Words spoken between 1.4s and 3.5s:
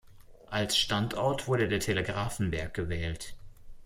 wurde der Telegrafenberg gewählt.